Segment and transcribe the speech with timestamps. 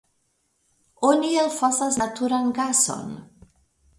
[1.09, 3.15] Oni elfosas naturan gason.